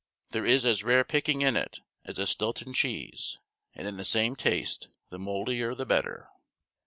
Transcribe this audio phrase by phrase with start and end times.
[0.31, 3.37] There is as rare picking in it as a Stilton cheese,
[3.75, 6.27] and in the same taste the mouldier the better."